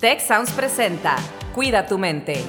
[0.00, 1.16] Tech Sounds presenta
[1.56, 2.44] Cuida tu mente.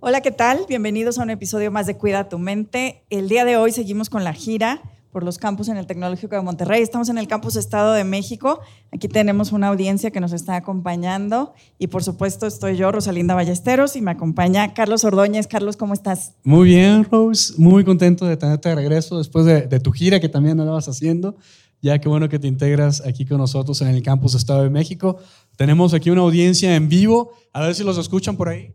[0.00, 0.66] Hola, ¿qué tal?
[0.68, 3.06] Bienvenidos a un episodio más de Cuida tu mente.
[3.08, 4.82] El día de hoy seguimos con la gira
[5.14, 6.82] por los campus en el Tecnológico de Monterrey.
[6.82, 8.58] Estamos en el campus Estado de México.
[8.90, 13.94] Aquí tenemos una audiencia que nos está acompañando y por supuesto estoy yo, Rosalinda Ballesteros,
[13.94, 15.46] y me acompaña Carlos Ordóñez.
[15.46, 16.32] Carlos, ¿cómo estás?
[16.42, 17.54] Muy bien, Rose.
[17.58, 21.36] Muy contento de tenerte de regreso después de, de tu gira que también andabas haciendo.
[21.80, 25.18] Ya qué bueno que te integras aquí con nosotros en el campus Estado de México.
[25.56, 27.30] Tenemos aquí una audiencia en vivo.
[27.52, 28.74] A ver si los escuchan por ahí.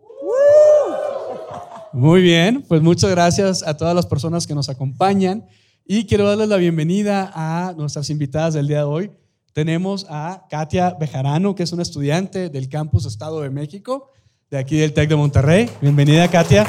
[1.92, 5.44] Muy bien, pues muchas gracias a todas las personas que nos acompañan
[5.92, 9.12] y quiero darles la bienvenida a nuestras invitadas del día de hoy.
[9.54, 14.12] Tenemos a Katia Bejarano, que es una estudiante del campus Estado de México,
[14.52, 15.68] de aquí del TEC de Monterrey.
[15.82, 16.68] Bienvenida, Katia.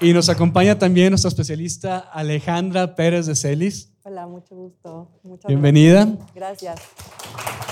[0.00, 3.92] Y nos acompaña también nuestra especialista Alejandra Pérez de Celis.
[4.04, 5.20] Hola, mucho gusto.
[5.22, 6.16] Muchas Bienvenida.
[6.34, 6.80] Gracias.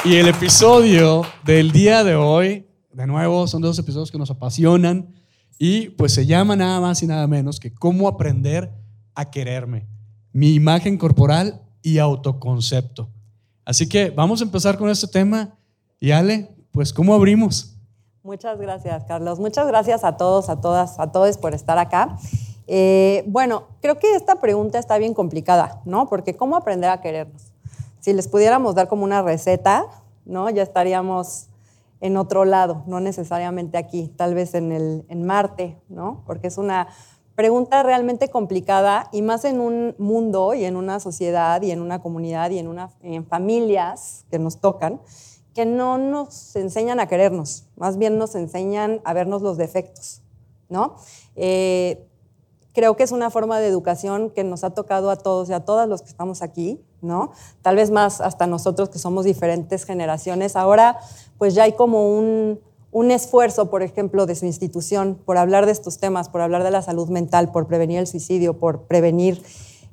[0.04, 5.14] Y el episodio del día de hoy de nuevo, son dos episodios que nos apasionan
[5.58, 8.70] y pues se llama nada más y nada menos que cómo aprender
[9.16, 9.86] a quererme,
[10.32, 13.08] mi imagen corporal y autoconcepto.
[13.64, 15.58] Así que vamos a empezar con este tema
[15.98, 17.76] y Ale, pues ¿cómo abrimos?
[18.22, 19.40] Muchas gracias, Carlos.
[19.40, 22.18] Muchas gracias a todos, a todas, a todos por estar acá.
[22.66, 26.08] Eh, bueno, creo que esta pregunta está bien complicada, ¿no?
[26.08, 27.52] Porque ¿cómo aprender a querernos?
[28.00, 29.86] Si les pudiéramos dar como una receta,
[30.24, 30.50] ¿no?
[30.50, 31.48] Ya estaríamos
[32.00, 36.22] en otro lado, no necesariamente aquí, tal vez en, el, en Marte, ¿no?
[36.26, 36.88] Porque es una
[37.36, 42.00] pregunta realmente complicada y más en un mundo y en una sociedad y en una
[42.00, 45.00] comunidad y en, una, en familias que nos tocan,
[45.54, 50.22] que no nos enseñan a querernos, más bien nos enseñan a vernos los defectos,
[50.70, 50.96] ¿no?
[51.36, 52.08] Eh,
[52.72, 55.64] creo que es una forma de educación que nos ha tocado a todos y a
[55.64, 57.32] todas los que estamos aquí, ¿no?
[57.62, 60.56] Tal vez más hasta nosotros que somos diferentes generaciones.
[60.56, 60.98] Ahora,
[61.38, 62.60] pues ya hay como un,
[62.96, 66.70] un esfuerzo, por ejemplo, de su institución por hablar de estos temas, por hablar de
[66.70, 69.42] la salud mental, por prevenir el suicidio, por prevenir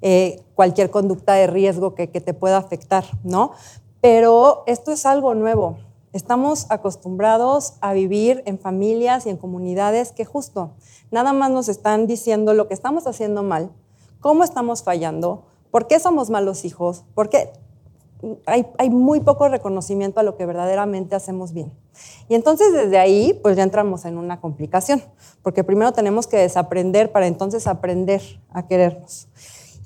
[0.02, 3.52] eh, cualquier conducta de riesgo que, que te pueda afectar, ¿no?
[4.00, 5.80] Pero esto es algo nuevo.
[6.14, 10.72] Estamos acostumbrados a vivir en familias y en comunidades que justo
[11.12, 13.70] nada más nos están diciendo lo que estamos haciendo mal,
[14.22, 17.52] cómo estamos fallando, por qué somos malos hijos, por qué
[18.46, 21.72] hay, muy poco reconocimiento a lo que verdaderamente hacemos bien.
[22.30, 25.04] Y entonces desde ahí pues ya entramos en una complicación,
[25.42, 29.28] porque primero tenemos que desaprender para entonces aprender a querernos.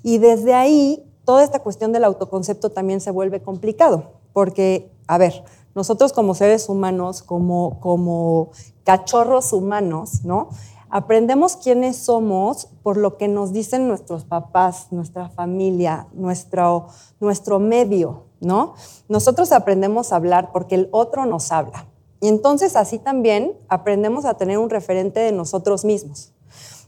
[0.03, 5.43] Y desde ahí toda esta cuestión del autoconcepto también se vuelve complicado, porque, a ver,
[5.75, 8.51] nosotros como seres humanos, como, como
[8.83, 10.49] cachorros humanos, ¿no?
[10.89, 16.87] Aprendemos quiénes somos por lo que nos dicen nuestros papás, nuestra familia, nuestro,
[17.19, 18.75] nuestro medio, ¿no?
[19.07, 21.87] Nosotros aprendemos a hablar porque el otro nos habla.
[22.19, 26.33] Y entonces así también aprendemos a tener un referente de nosotros mismos.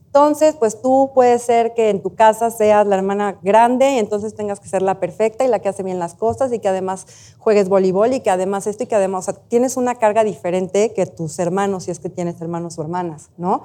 [0.09, 4.33] Entonces, pues tú puedes ser que en tu casa seas la hermana grande y entonces
[4.33, 7.05] tengas que ser la perfecta y la que hace bien las cosas y que además
[7.37, 10.93] juegues voleibol y que además esto y que además, o sea, tienes una carga diferente
[10.95, 13.61] que tus hermanos, si es que tienes hermanos o hermanas, ¿no?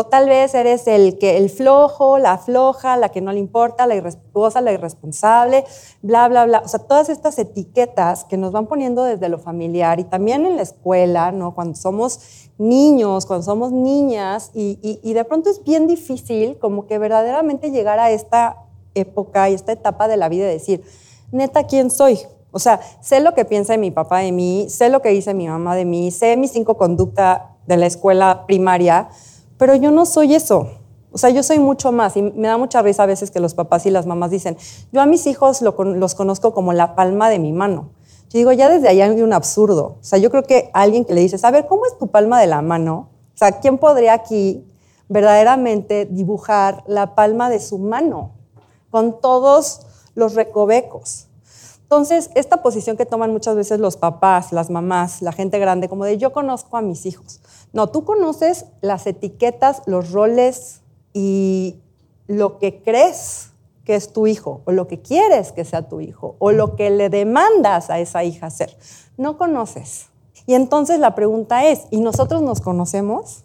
[0.00, 3.86] O tal vez eres el, que, el flojo, la floja, la que no le importa,
[3.86, 5.66] la irrespetuosa, la irresponsable,
[6.00, 6.62] bla, bla, bla.
[6.64, 10.56] O sea, todas estas etiquetas que nos van poniendo desde lo familiar y también en
[10.56, 11.54] la escuela, ¿no?
[11.54, 16.98] Cuando somos niños, cuando somos niñas, y, y, de pronto es bien difícil como que
[16.98, 18.56] verdaderamente llegar a esta
[18.94, 20.82] época y esta etapa de la vida y decir,
[21.30, 22.20] neta, ¿quién soy?
[22.52, 25.46] O sea, sé lo que piensa mi papá de mí, sé lo que dice mi
[25.46, 29.10] mamá de mí, sé mis cinco conductas de la escuela primaria,
[29.60, 30.70] pero yo no soy eso.
[31.12, 33.52] O sea, yo soy mucho más y me da mucha risa a veces que los
[33.52, 34.56] papás y las mamás dicen,
[34.90, 37.90] yo a mis hijos lo, los conozco como la palma de mi mano.
[38.30, 39.98] Yo digo, ya desde ahí hay un absurdo.
[40.00, 42.40] O sea, yo creo que alguien que le dices, a ver, ¿cómo es tu palma
[42.40, 43.10] de la mano?
[43.34, 44.66] O sea, ¿quién podría aquí
[45.10, 48.32] verdaderamente dibujar la palma de su mano
[48.88, 49.82] con todos
[50.14, 51.26] los recovecos?
[51.90, 56.04] Entonces, esta posición que toman muchas veces los papás, las mamás, la gente grande, como
[56.04, 57.40] de yo conozco a mis hijos.
[57.72, 60.82] No, tú conoces las etiquetas, los roles
[61.12, 61.80] y
[62.28, 63.50] lo que crees
[63.84, 66.90] que es tu hijo, o lo que quieres que sea tu hijo, o lo que
[66.90, 68.78] le demandas a esa hija ser.
[69.16, 70.10] No conoces.
[70.46, 73.42] Y entonces la pregunta es, ¿y nosotros nos conocemos?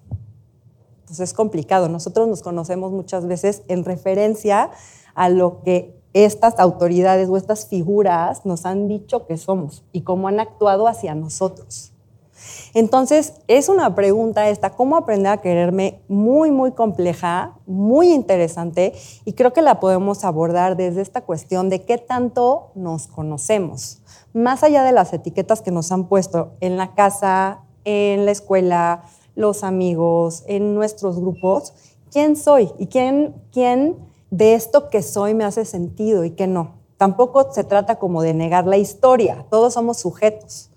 [1.08, 1.90] Pues es complicado.
[1.90, 4.70] Nosotros nos conocemos muchas veces en referencia
[5.16, 10.30] a lo que estas autoridades o estas figuras nos han dicho que somos y cómo
[10.30, 11.92] han actuado hacia nosotros.
[12.74, 16.00] Entonces, es una pregunta esta, ¿cómo aprender a quererme?
[16.08, 18.94] Muy, muy compleja, muy interesante
[19.26, 24.02] y creo que la podemos abordar desde esta cuestión de qué tanto nos conocemos.
[24.34, 29.04] Más allá de las etiquetas que nos han puesto en la casa, en la escuela,
[29.36, 31.74] los amigos, en nuestros grupos,
[32.10, 32.72] ¿quién soy?
[32.80, 36.74] ¿Y quién, quién de esto que soy me hace sentido y qué no?
[36.98, 40.70] Tampoco se trata como de negar la historia, todos somos sujetos.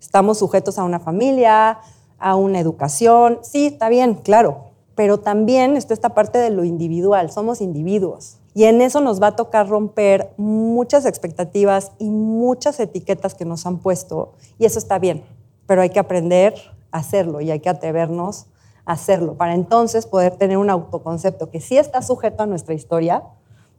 [0.00, 1.78] Estamos sujetos a una familia,
[2.18, 3.38] a una educación.
[3.42, 4.64] Sí, está bien, claro,
[4.96, 8.38] pero también está esta parte de lo individual, somos individuos.
[8.52, 13.64] Y en eso nos va a tocar romper muchas expectativas y muchas etiquetas que nos
[13.64, 14.32] han puesto.
[14.58, 15.24] Y eso está bien,
[15.66, 16.54] pero hay que aprender
[16.90, 18.46] a hacerlo y hay que atrevernos
[18.84, 23.22] hacerlo para entonces poder tener un autoconcepto que sí está sujeto a nuestra historia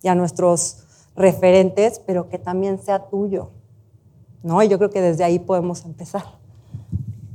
[0.01, 0.83] y a nuestros
[1.15, 3.51] referentes, pero que también sea tuyo.
[4.43, 4.61] ¿no?
[4.61, 6.23] Y yo creo que desde ahí podemos empezar.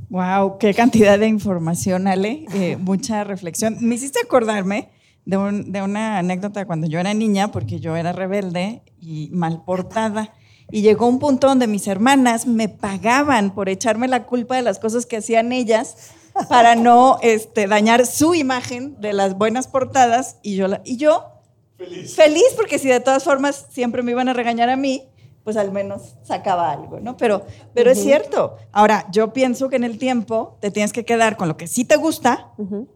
[0.09, 2.45] Wow, qué cantidad de información, Ale.
[2.53, 3.77] Eh, mucha reflexión.
[3.81, 4.89] Me hiciste acordarme
[5.25, 10.33] de, una anécdota cuando yo era niña, porque yo era rebelde y mal portada.
[10.69, 14.79] Y llegó un punto donde mis hermanas me pagaban por echarme la culpa de las
[14.79, 16.11] cosas que hacían ellas
[16.47, 20.37] para no este, dañar su imagen de las buenas portadas.
[20.41, 21.25] Y yo, y yo
[21.77, 22.15] feliz.
[22.15, 25.07] feliz, porque si de todas formas siempre me iban a regañar a mí,
[25.43, 27.17] pues al menos sacaba algo, ¿no?
[27.17, 28.57] Pero, pero es cierto.
[28.71, 31.83] Ahora, yo pienso que en el tiempo te tienes que quedar con lo que sí
[31.83, 32.51] te gusta,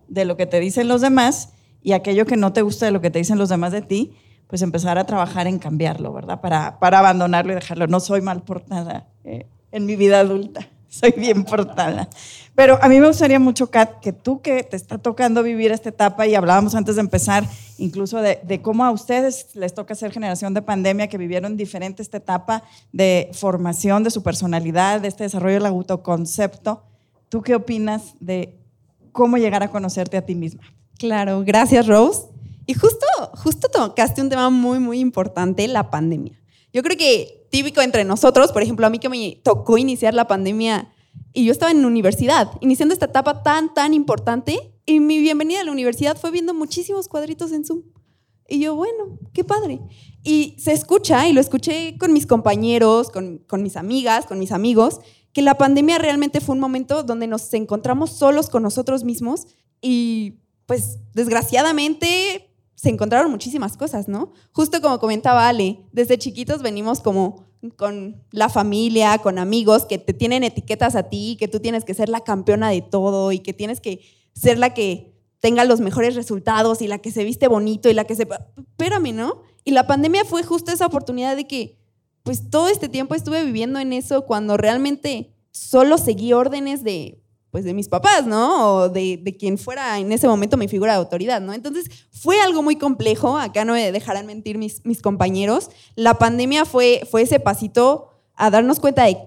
[0.08, 3.02] de lo que te dicen los demás, y aquello que no te gusta de lo
[3.02, 4.16] que te dicen los demás de ti,
[4.48, 6.40] pues empezar a trabajar en cambiarlo, ¿verdad?
[6.40, 7.88] Para, para abandonarlo y dejarlo.
[7.88, 10.70] No soy mal portada eh, en mi vida adulta
[11.00, 12.08] soy bien portada.
[12.56, 15.90] Pero a mí me gustaría mucho, Kat, que tú que te está tocando vivir esta
[15.90, 17.44] etapa y hablábamos antes de empezar
[17.78, 22.18] incluso de, cómo a ustedes les toca ser generación de pandemia, que vivieron diferente esta
[22.18, 22.64] etapa
[22.94, 26.84] de formación de su personalidad, de este desarrollo del autoconcepto.
[27.28, 28.58] ¿Tú qué opinas de
[29.12, 30.64] cómo llegar a conocerte a ti misma?
[30.98, 32.24] Claro, gracias Rose.
[32.66, 36.40] Y justo, justo tocaste un tema muy, muy importante, la pandemia.
[36.76, 40.28] Yo creo que típico entre nosotros, por ejemplo, a mí que me tocó iniciar la
[40.28, 40.94] pandemia
[41.32, 45.64] y yo estaba en universidad, iniciando esta etapa tan, tan importante, y mi bienvenida a
[45.64, 47.84] la universidad fue viendo muchísimos cuadritos en Zoom.
[48.50, 49.80] Y yo, bueno, qué padre.
[50.22, 54.52] Y se escucha, y lo escuché con mis compañeros, con, con mis amigas, con mis
[54.52, 55.00] amigos,
[55.32, 59.48] que la pandemia realmente fue un momento donde nos encontramos solos con nosotros mismos
[59.82, 64.32] y pues desgraciadamente se encontraron muchísimas cosas, ¿no?
[64.52, 67.46] Justo como comentaba Ale, desde chiquitos venimos como
[67.78, 71.94] con la familia, con amigos que te tienen etiquetas a ti, que tú tienes que
[71.94, 74.02] ser la campeona de todo y que tienes que
[74.34, 78.06] ser la que tenga los mejores resultados y la que se viste bonito y la
[78.06, 78.28] que se...
[78.58, 79.42] Espérame, ¿no?
[79.64, 81.78] Y la pandemia fue justo esa oportunidad de que,
[82.24, 87.24] pues todo este tiempo estuve viviendo en eso cuando realmente solo seguí órdenes de
[87.56, 88.74] pues de mis papás, ¿no?
[88.74, 91.54] O de, quien fuera en ese momento mi figura de autoridad, ¿no?
[91.54, 95.70] Entonces fue algo muy complejo, acá no me dejarán mentir mis, mis compañeros.
[95.96, 99.20] La pandemia fue, fue ese pasito a darnos cuenta de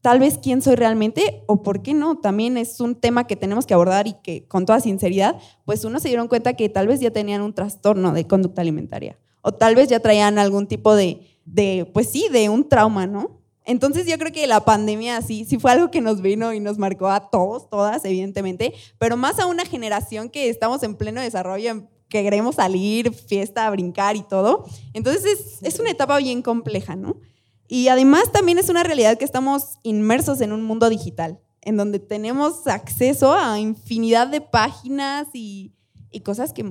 [0.00, 2.16] tal vez quién soy realmente o por qué no.
[2.16, 5.36] También es un tema que tenemos que abordar y que con toda sinceridad,
[5.66, 9.18] pues uno se dieron cuenta que tal vez ya tenían un trastorno de conducta alimentaria
[9.42, 13.43] o tal vez ya traían algún tipo de, de pues sí, de un trauma, ¿no?
[13.64, 16.78] Entonces yo creo que la pandemia sí, sí fue algo que nos vino y nos
[16.78, 21.88] marcó a todos, todas, evidentemente, pero más a una generación que estamos en pleno desarrollo,
[22.08, 24.66] que queremos salir, fiesta, brincar y todo.
[24.92, 27.16] Entonces es, es una etapa bien compleja, ¿no?
[27.66, 31.98] Y además también es una realidad que estamos inmersos en un mundo digital, en donde
[31.98, 35.72] tenemos acceso a infinidad de páginas y,
[36.10, 36.64] y cosas que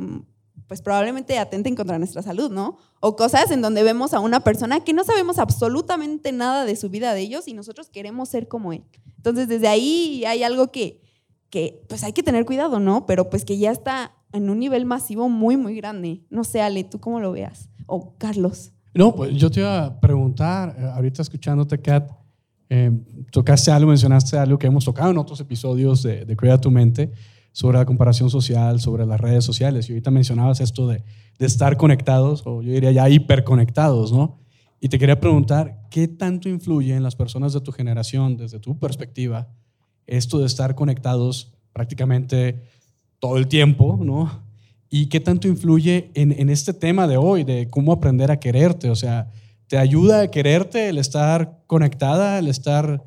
[0.74, 2.80] pues probablemente atenten contra nuestra salud, ¿no?
[3.00, 6.90] O cosas en donde vemos a una persona que no sabemos absolutamente nada de su
[6.90, 8.84] vida de ellos y nosotros queremos ser como él.
[9.18, 11.00] Entonces, desde ahí hay algo que,
[11.52, 13.06] que pues hay que tener cuidado, ¿no?
[13.06, 16.24] Pero pues que ya está en un nivel masivo muy, muy grande.
[16.32, 17.70] No sé, Ale, ¿tú cómo lo veas?
[17.86, 18.72] O Carlos.
[18.96, 22.10] No, pues yo te iba a preguntar, eh, ahorita escuchándote, Kat,
[22.68, 22.90] eh,
[23.32, 27.12] tocaste algo, mencionaste algo que hemos tocado en otros episodios de, de Cuida tu Mente,
[27.54, 29.88] sobre la comparación social, sobre las redes sociales.
[29.88, 31.04] Y ahorita mencionabas esto de,
[31.40, 34.40] de estar conectados, o yo diría ya hiperconectados, ¿no?
[34.82, 38.78] Y te quería preguntar, ¿qué tanto influye en las personas de tu generación, desde tu
[38.78, 39.48] perspectiva,
[40.08, 42.62] esto de estar conectados prácticamente
[43.20, 44.44] todo el tiempo, ¿no?
[44.90, 48.90] ¿Y qué tanto influye en, en este tema de hoy, de cómo aprender a quererte?
[48.90, 49.32] O sea,
[49.68, 53.04] ¿te ayuda a quererte el estar conectada, el estar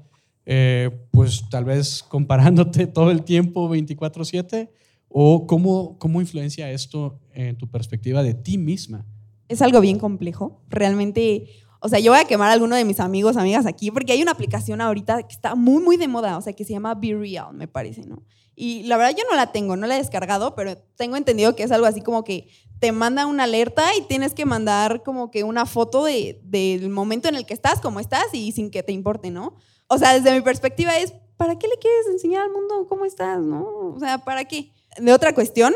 [0.46, 4.70] eh, pues tal vez comparándote todo el tiempo 24/7?
[5.08, 9.04] ¿O cómo, cómo influencia esto en tu perspectiva de ti misma?
[9.48, 10.62] Es algo bien complejo.
[10.68, 11.46] Realmente
[11.80, 14.22] O sea, yo voy a quemar a alguno de mis amigos, amigas aquí, porque hay
[14.22, 17.14] una aplicación ahorita que está muy, muy de moda, o sea, que se llama Be
[17.14, 18.24] Real, me parece, ¿no?
[18.56, 21.62] Y la verdad yo no la tengo, no la he descargado, pero tengo entendido que
[21.62, 22.48] es algo así como que
[22.78, 27.28] te manda una alerta y tienes que mandar como que una foto de, del momento
[27.28, 29.56] en el que estás, cómo estás y sin que te importe, ¿no?
[29.88, 33.40] O sea, desde mi perspectiva es, ¿para qué le quieres enseñar al mundo cómo estás,
[33.40, 33.92] no?
[33.94, 34.72] O sea, ¿para qué?
[34.98, 35.74] De otra cuestión,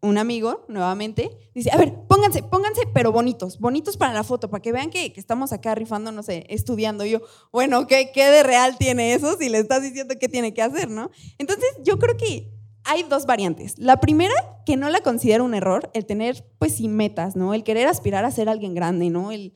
[0.00, 4.60] un amigo, nuevamente, dice, a ver, pónganse, pónganse, pero bonitos, bonitos para la foto, para
[4.60, 7.04] que vean que, que estamos acá rifando, no sé, estudiando.
[7.04, 7.20] yo,
[7.52, 10.90] bueno, ¿qué, ¿qué de real tiene eso si le estás diciendo qué tiene que hacer,
[10.90, 11.10] no?
[11.38, 12.50] Entonces, yo creo que
[12.84, 13.78] hay dos variantes.
[13.78, 14.34] La primera,
[14.66, 17.54] que no la considero un error, el tener, pues sí, metas, ¿no?
[17.54, 19.30] El querer aspirar a ser alguien grande, ¿no?
[19.30, 19.54] El,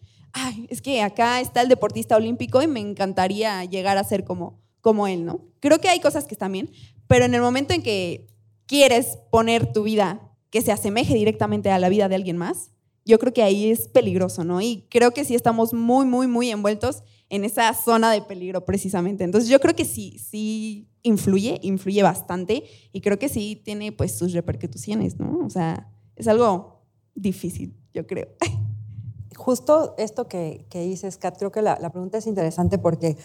[0.69, 5.07] es que acá está el deportista olímpico y me encantaría llegar a ser como, como
[5.07, 5.41] él, ¿no?
[5.61, 6.71] Creo que hay cosas que están bien,
[7.07, 8.27] pero en el momento en que
[8.67, 12.71] quieres poner tu vida que se asemeje directamente a la vida de alguien más,
[13.05, 14.61] yo creo que ahí es peligroso, ¿no?
[14.61, 19.25] Y creo que sí estamos muy, muy, muy envueltos en esa zona de peligro precisamente.
[19.25, 24.17] Entonces yo creo que sí, sí influye, influye bastante y creo que sí tiene pues
[24.17, 25.39] sus repercusiones, ¿no?
[25.45, 26.83] O sea, es algo
[27.15, 28.29] difícil, yo creo.
[29.37, 33.17] Justo esto que, que dices, Kat, creo que la, la pregunta es interesante porque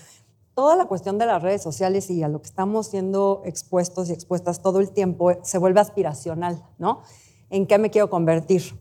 [0.53, 4.13] toda la cuestión de las redes sociales y a lo que estamos siendo expuestos y
[4.13, 7.01] expuestas todo el tiempo se vuelve aspiracional, ¿no?
[7.49, 8.79] ¿En qué me quiero convertir?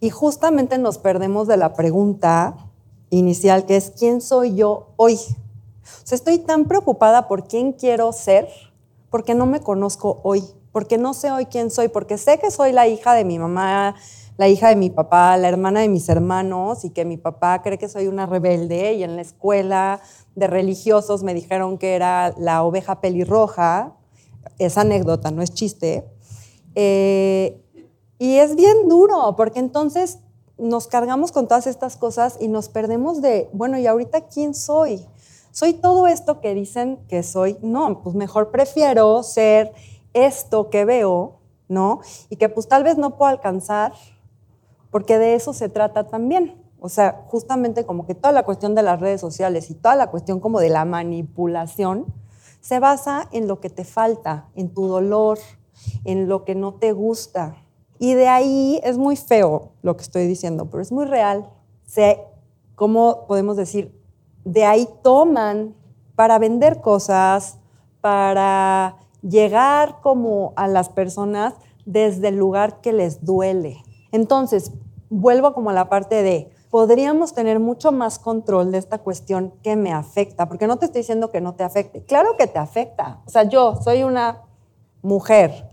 [0.00, 2.56] Y justamente nos perdemos de la pregunta
[3.10, 5.14] inicial que es ¿quién soy yo hoy?
[5.14, 8.48] O sea, estoy tan preocupada por quién quiero ser
[9.10, 12.72] porque no me conozco hoy, porque no sé hoy quién soy, porque sé que soy
[12.72, 13.94] la hija de mi mamá,
[14.36, 17.78] la hija de mi papá, la hermana de mis hermanos y que mi papá cree
[17.78, 20.00] que soy una rebelde y en la escuela
[20.34, 23.94] de religiosos me dijeron que era la oveja pelirroja.
[24.58, 26.04] Es anécdota, no es chiste.
[26.74, 27.62] Eh,
[28.18, 30.18] y es bien duro, porque entonces
[30.58, 35.04] nos cargamos con todas estas cosas y nos perdemos de, bueno, ¿y ahorita quién soy?
[35.50, 37.56] ¿Soy todo esto que dicen que soy?
[37.62, 39.72] No, pues mejor prefiero ser
[40.12, 42.00] esto que veo, ¿no?
[42.28, 43.92] Y que pues tal vez no puedo alcanzar,
[44.90, 46.62] porque de eso se trata también.
[46.80, 50.10] O sea, justamente como que toda la cuestión de las redes sociales y toda la
[50.10, 52.06] cuestión como de la manipulación
[52.60, 55.38] se basa en lo que te falta, en tu dolor,
[56.04, 57.56] en lo que no te gusta.
[57.98, 61.48] Y de ahí es muy feo lo que estoy diciendo, pero es muy real.
[61.86, 62.20] Se,
[62.74, 63.98] ¿Cómo podemos decir?
[64.44, 65.74] De ahí toman
[66.14, 67.58] para vender cosas,
[68.00, 71.54] para llegar como a las personas
[71.86, 73.82] desde el lugar que les duele.
[74.16, 74.72] Entonces,
[75.10, 79.76] vuelvo como a la parte de, podríamos tener mucho más control de esta cuestión que
[79.76, 83.20] me afecta, porque no te estoy diciendo que no te afecte, claro que te afecta.
[83.26, 84.42] O sea, yo soy una
[85.02, 85.68] mujer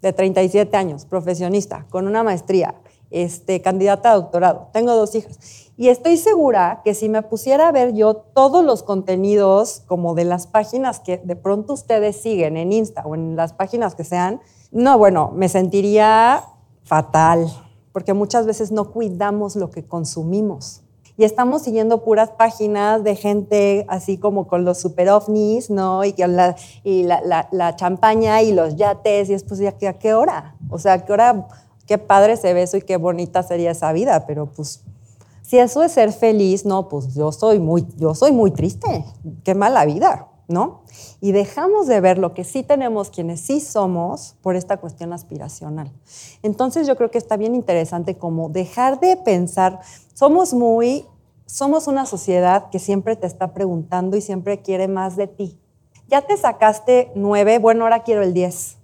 [0.00, 2.76] de 37 años, profesionista, con una maestría,
[3.10, 5.40] este, candidata a doctorado, tengo dos hijas.
[5.76, 10.24] Y estoy segura que si me pusiera a ver yo todos los contenidos como de
[10.24, 14.40] las páginas que de pronto ustedes siguen en Insta o en las páginas que sean,
[14.70, 16.44] no, bueno, me sentiría
[16.84, 17.48] fatal,
[17.98, 20.82] porque muchas veces no cuidamos lo que consumimos.
[21.16, 26.04] Y estamos siguiendo puras páginas de gente así como con los super ovnis, ¿no?
[26.04, 30.14] Y, la, y la, la, champaña y los yates, y después, ¿a qué, ¿a qué
[30.14, 30.54] hora?
[30.70, 31.48] O sea, qué hora?
[31.88, 34.84] Qué padre se ve eso y qué bonita sería esa vida, pero pues
[35.42, 39.04] si eso es ser feliz, no, pues yo soy muy, yo soy muy triste,
[39.42, 40.82] qué mala vida, ¿no?
[41.20, 45.92] y dejamos de ver lo que sí tenemos, quienes sí somos, por esta cuestión aspiracional.
[46.42, 49.80] Entonces yo creo que está bien interesante como dejar de pensar,
[50.14, 51.06] somos muy,
[51.46, 55.58] somos una sociedad que siempre te está preguntando y siempre quiere más de ti.
[56.08, 58.78] Ya te sacaste nueve, bueno, ahora quiero el diez.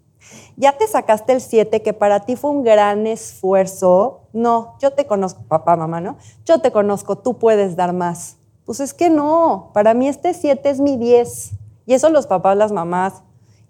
[0.56, 4.22] Ya te sacaste el siete, que para ti fue un gran esfuerzo.
[4.32, 6.16] No, yo te conozco, papá, mamá, ¿no?
[6.44, 8.36] Yo te conozco, tú puedes dar más.
[8.64, 11.52] Pues es que no, para mí este siete es mi diez.
[11.86, 13.22] Y eso los papás, las mamás,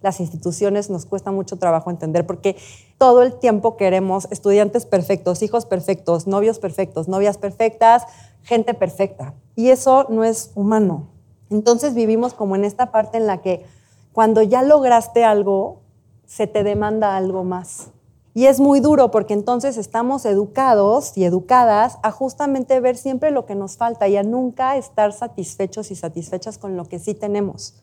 [0.04, 2.56] las instituciones nos cuesta mucho trabajo entender porque
[2.98, 8.04] todo el tiempo queremos estudiantes perfectos, hijos perfectos, novios perfectos, novias perfectas,
[8.42, 9.34] gente perfecta.
[9.56, 11.08] Y eso no es humano.
[11.50, 13.64] Entonces vivimos como en esta parte en la que
[14.12, 15.80] cuando ya lograste algo,
[16.26, 17.93] se te demanda algo más.
[18.34, 23.46] Y es muy duro porque entonces estamos educados y educadas a justamente ver siempre lo
[23.46, 27.74] que nos falta y a nunca estar satisfechos y satisfechas con lo que sí tenemos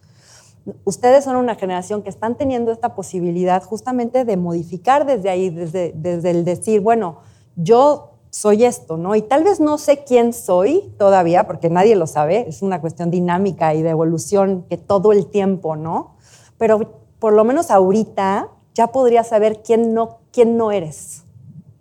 [0.84, 5.94] ustedes son una generación que están teniendo esta posibilidad justamente de modificar desde ahí, desde,
[5.96, 7.18] desde el decir, bueno,
[7.56, 9.16] yo soy esto, ¿no?
[9.16, 13.12] Y tal vez no sé quién soy todavía, porque nadie lo sabe, es una cuestión
[13.12, 16.16] dinámica y de evolución que todo el tiempo, ¿no?
[16.58, 21.24] Pero por lo menos ahorita ya podría saber quién no, quién no eres.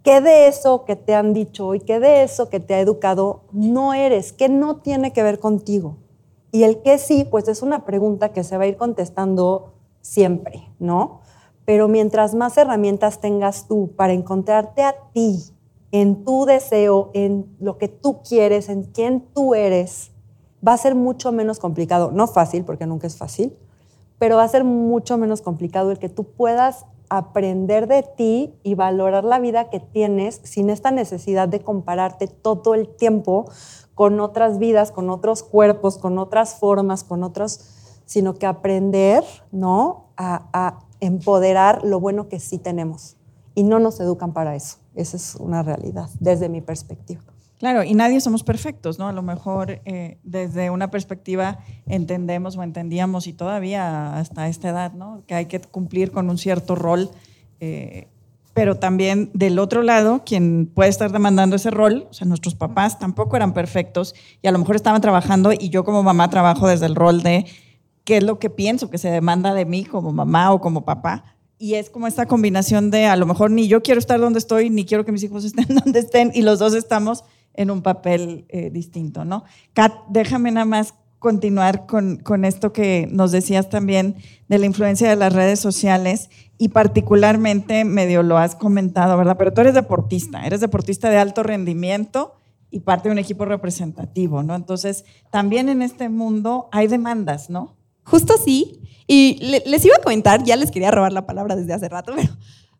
[0.02, 3.42] ¿Qué de eso que te han dicho y qué de eso que te ha educado
[3.52, 4.32] no eres?
[4.32, 5.98] ¿Qué no tiene que ver contigo?
[6.52, 10.68] Y el que sí, pues es una pregunta que se va a ir contestando siempre,
[10.78, 11.20] ¿no?
[11.64, 15.38] Pero mientras más herramientas tengas tú para encontrarte a ti,
[15.92, 20.12] en tu deseo, en lo que tú quieres, en quién tú eres,
[20.66, 22.10] va a ser mucho menos complicado.
[22.12, 23.56] No fácil, porque nunca es fácil,
[24.18, 28.74] pero va a ser mucho menos complicado el que tú puedas aprender de ti y
[28.76, 33.50] valorar la vida que tienes sin esta necesidad de compararte todo el tiempo
[33.94, 37.60] con otras vidas, con otros cuerpos, con otras formas, con otros,
[38.06, 40.06] sino que aprender, ¿no?
[40.16, 43.16] A, a empoderar lo bueno que sí tenemos.
[43.54, 44.78] Y no nos educan para eso.
[44.94, 47.22] Esa es una realidad, desde mi perspectiva.
[47.60, 49.06] Claro, y nadie somos perfectos, ¿no?
[49.06, 54.94] A lo mejor eh, desde una perspectiva entendemos o entendíamos y todavía hasta esta edad,
[54.94, 55.22] ¿no?
[55.26, 57.10] Que hay que cumplir con un cierto rol,
[57.60, 58.08] eh,
[58.54, 62.98] pero también del otro lado, quien puede estar demandando ese rol, o sea, nuestros papás
[62.98, 66.86] tampoco eran perfectos y a lo mejor estaban trabajando y yo como mamá trabajo desde
[66.86, 67.44] el rol de
[68.04, 71.36] qué es lo que pienso que se demanda de mí como mamá o como papá.
[71.58, 74.70] Y es como esta combinación de a lo mejor ni yo quiero estar donde estoy,
[74.70, 77.22] ni quiero que mis hijos estén donde estén, y los dos estamos
[77.54, 79.44] en un papel eh, distinto, ¿no?
[79.72, 84.16] Kat, déjame nada más continuar con, con, esto que nos decías también
[84.48, 89.36] de la influencia de las redes sociales y particularmente medio lo has comentado, ¿verdad?
[89.36, 92.34] Pero tú eres deportista, eres deportista de alto rendimiento
[92.70, 94.54] y parte de un equipo representativo, ¿no?
[94.54, 97.76] Entonces, también en este mundo hay demandas, ¿no?
[98.04, 98.80] Justo sí.
[99.06, 102.32] Y les iba a comentar, ya les quería robar la palabra desde hace rato, pero,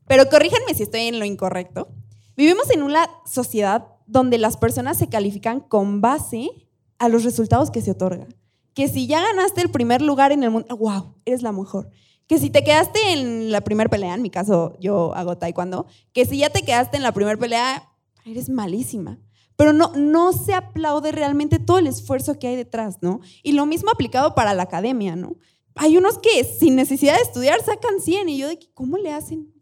[0.07, 1.89] pero corríjanme si estoy en lo incorrecto.
[2.37, 6.51] Vivimos en una sociedad donde las personas se califican con base
[6.99, 8.35] a los resultados que se otorgan.
[8.75, 11.91] Que si ya ganaste el primer lugar en el mundo, wow, eres la mejor.
[12.27, 16.27] Que si te quedaste en la primera pelea, en mi caso yo hago taekwondo, que
[16.27, 17.89] si ya te quedaste en la primera pelea,
[18.25, 19.19] eres malísima.
[19.57, 23.21] Pero no, no se aplaude realmente todo el esfuerzo que hay detrás, ¿no?
[23.43, 25.37] Y lo mismo aplicado para la academia, ¿no?
[25.75, 29.53] Hay unos que sin necesidad de estudiar sacan 100 y yo de ¿cómo le hacen?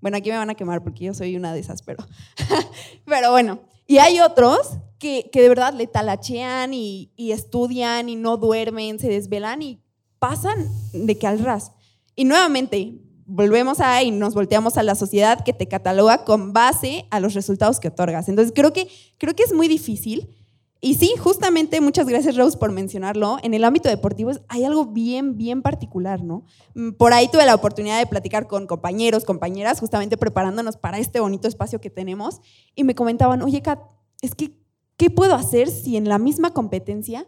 [0.00, 2.06] Bueno, aquí me van a quemar porque yo soy una de esas, pero,
[3.04, 8.16] pero bueno, y hay otros que, que de verdad le talachean y, y, estudian y
[8.16, 9.80] no duermen, se desvelan y
[10.18, 11.72] pasan de que al ras.
[12.14, 17.06] Y nuevamente, volvemos a y nos volteamos a la sociedad que te cataloga con base
[17.10, 18.28] a los resultados que otorgas.
[18.28, 20.35] Entonces, creo que, creo que es muy difícil.
[20.80, 25.36] Y sí, justamente, muchas gracias Rose por mencionarlo, en el ámbito deportivo hay algo bien,
[25.36, 26.44] bien particular, ¿no?
[26.74, 31.18] Mm, por ahí tuve la oportunidad de platicar con compañeros, compañeras, justamente preparándonos para este
[31.18, 32.40] bonito espacio que tenemos,
[32.74, 33.80] y me comentaban, oye, Kat,
[34.20, 34.52] es que,
[34.96, 37.26] ¿qué puedo hacer si en la misma competencia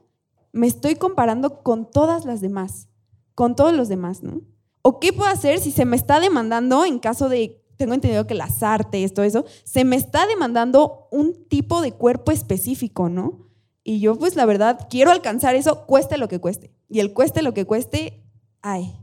[0.53, 2.89] me estoy comparando con todas las demás,
[3.35, 4.43] con todos los demás, ¿no?
[4.83, 8.35] ¿O qué puedo hacer si se me está demandando en caso de tengo entendido que
[8.35, 13.49] las artes, todo eso, se me está demandando un tipo de cuerpo específico, ¿no?
[13.85, 16.75] Y yo, pues la verdad, quiero alcanzar eso, cueste lo que cueste.
[16.91, 18.23] Y el cueste lo que cueste,
[18.61, 18.95] ay,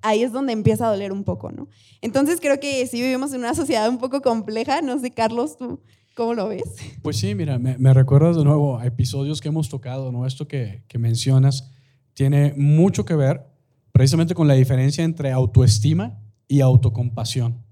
[0.00, 1.68] ahí es donde empieza a doler un poco, ¿no?
[2.00, 5.80] Entonces creo que sí vivimos en una sociedad un poco compleja, no sé, Carlos, tú.
[6.14, 6.64] ¿Cómo lo ves?
[7.02, 10.26] Pues sí, mira, me, me recuerdas de nuevo a episodios que hemos tocado, ¿no?
[10.26, 11.70] Esto que, que mencionas
[12.12, 13.46] tiene mucho que ver
[13.92, 16.18] precisamente con la diferencia entre autoestima
[16.48, 17.62] y autocompasión.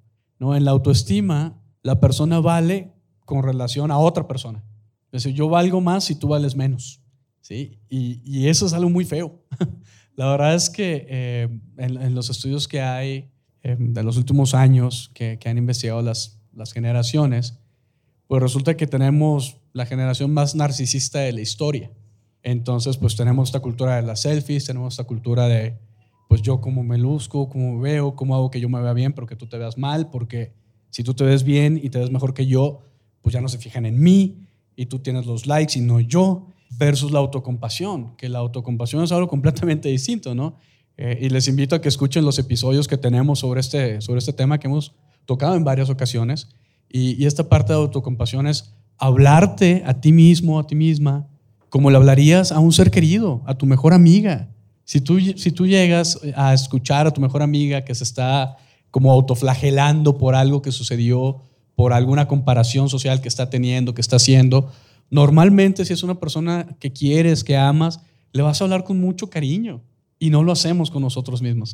[0.40, 0.56] ¿No?
[0.56, 2.92] En la autoestima, la persona vale
[3.24, 4.64] con relación a otra persona.
[5.12, 7.00] Es decir, yo valgo más si tú vales menos.
[7.40, 7.78] ¿sí?
[7.88, 9.40] Y, y eso es algo muy feo.
[10.16, 13.30] la verdad es que eh, en, en, los estudios que hay
[13.62, 17.58] eh, de los últimos años que, que han investigado las, las generaciones,
[18.26, 21.90] pues resulta que tenemos la generación más narcisista de la historia.
[22.42, 25.78] Entonces, pues tenemos esta cultura de las selfies, tenemos esta cultura de,
[26.30, 29.12] pues yo cómo me luzco, cómo me veo, cómo hago que yo me vea bien,
[29.14, 30.52] pero que tú te veas mal, porque
[30.90, 32.82] si tú te ves bien y te ves mejor que yo,
[33.20, 36.46] pues ya no se fijan en mí y tú tienes los likes y no yo,
[36.78, 40.54] versus la autocompasión, que la autocompasión es algo completamente distinto, ¿no?
[40.96, 44.32] Eh, y les invito a que escuchen los episodios que tenemos sobre este, sobre este
[44.32, 44.94] tema que hemos
[45.26, 46.50] tocado en varias ocasiones.
[46.88, 51.26] Y, y esta parte de autocompasión es hablarte a ti mismo, a ti misma,
[51.70, 54.48] como le hablarías a un ser querido, a tu mejor amiga,
[54.90, 58.56] si tú, si tú llegas a escuchar a tu mejor amiga que se está
[58.90, 61.42] como autoflagelando por algo que sucedió,
[61.76, 64.68] por alguna comparación social que está teniendo, que está haciendo,
[65.08, 68.00] normalmente si es una persona que quieres, que amas,
[68.32, 69.80] le vas a hablar con mucho cariño
[70.18, 71.72] y no lo hacemos con nosotros mismos.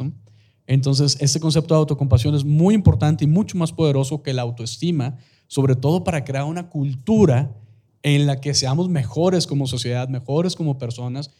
[0.66, 5.16] Entonces, este concepto de autocompasión es muy importante y mucho más poderoso que la autoestima,
[5.46, 7.57] sobre todo para crear una cultura
[8.02, 11.31] en la que seamos mejores como sociedad, mejores como personas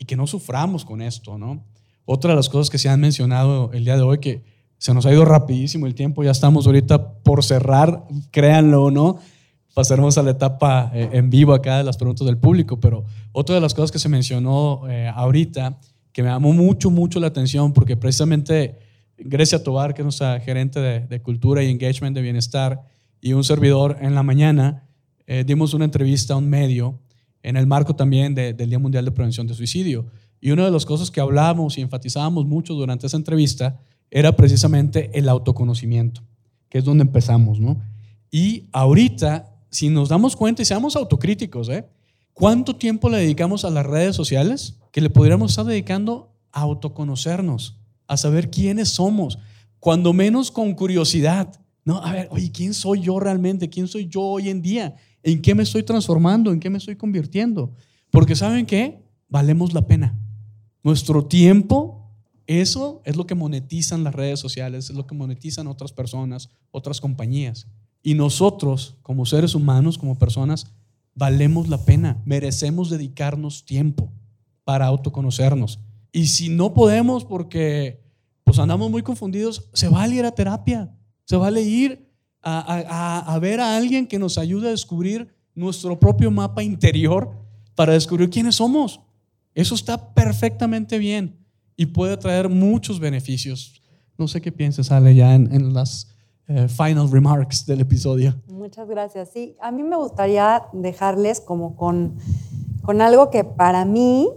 [0.00, 1.62] y que no suframos con esto, ¿no?
[2.06, 4.42] Otra de las cosas que se han mencionado el día de hoy, que
[4.78, 9.18] Se nos ha ido rapidísimo el tiempo, ya estamos ahorita por cerrar, créanlo o no,
[9.74, 13.54] pasaremos a la etapa eh, en vivo acá de las preguntas del público, pero otra
[13.54, 15.78] de las cosas que se mencionó eh, ahorita,
[16.12, 18.78] que me llamó mucho, mucho la atención, porque precisamente
[19.18, 22.80] Grecia Tobar, que es nuestra gerente de, cultura y engagement de bienestar,
[23.20, 24.88] y un servidor en la mañana,
[25.26, 26.98] eh, dimos una entrevista a un medio
[27.42, 30.06] en el marco también del Día Mundial de Prevención de Suicidio.
[30.40, 33.78] Y una de las cosas que hablamos y enfatizábamos mucho durante esa entrevista
[34.10, 36.22] era precisamente el autoconocimiento,
[36.68, 37.80] que es donde empezamos, ¿no?
[38.30, 41.86] Y ahorita, si nos damos cuenta y seamos autocríticos, ¿eh?
[42.32, 47.76] ¿Cuánto tiempo le dedicamos a las redes sociales que le podríamos estar dedicando a autoconocernos,
[48.06, 49.38] a saber quiénes somos,
[49.78, 51.52] cuando menos con curiosidad?
[51.84, 53.68] No, a ver, oye, ¿quién soy yo realmente?
[53.68, 54.96] ¿Quién soy yo hoy en día?
[55.22, 56.52] ¿En qué me estoy transformando?
[56.52, 57.74] ¿En qué me estoy convirtiendo?
[58.10, 59.02] Porque ¿saben qué?
[59.28, 60.18] Valemos la pena.
[60.82, 62.10] Nuestro tiempo,
[62.46, 67.00] eso es lo que monetizan las redes sociales, es lo que monetizan otras personas, otras
[67.00, 67.66] compañías.
[68.02, 70.66] Y nosotros, como seres humanos, como personas,
[71.14, 74.10] valemos la pena, merecemos dedicarnos tiempo
[74.64, 75.80] para autoconocernos.
[76.12, 78.02] Y si no podemos porque
[78.44, 80.92] pues andamos muy confundidos, se vale ir a terapia,
[81.24, 82.09] se vale ir
[82.42, 87.30] a, a ver a alguien que nos ayude a descubrir nuestro propio mapa interior
[87.74, 89.00] para descubrir quiénes somos.
[89.54, 91.38] Eso está perfectamente bien
[91.76, 93.82] y puede traer muchos beneficios.
[94.16, 96.08] No sé qué piensas, Ale, ya en, las
[96.46, 98.34] eh, final remarks del episodio.
[98.48, 99.30] Muchas gracias.
[99.32, 102.16] Sí, a mí me gustaría dejarles como con,
[102.82, 104.28] con algo que para mí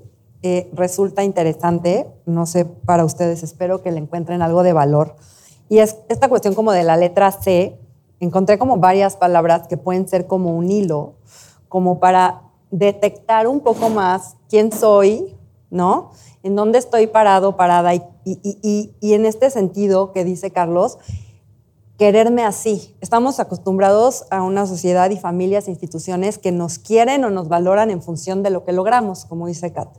[0.41, 2.07] eh, resulta interesante.
[2.25, 5.17] No sé, para ustedes, espero que le encuentren algo de valor.
[5.67, 7.77] Y es esta cuestión como de la letra C.
[8.23, 11.15] Encontré como varias palabras que pueden ser como un hilo,
[11.67, 15.35] como para detectar un poco más quién soy,
[15.69, 16.11] ¿no?
[16.41, 17.93] En dónde estoy parado, parada.
[17.93, 20.99] Y, y, en este sentido que dice Carlos,
[21.97, 22.95] quererme así.
[23.01, 27.91] Estamos acostumbrados a una sociedad y familias e instituciones que nos quieren o nos valoran
[27.91, 29.89] en función de lo que logramos, como dice Kat.